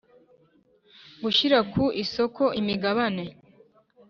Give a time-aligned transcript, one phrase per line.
[1.23, 3.25] Gushyira ku isoko imigabane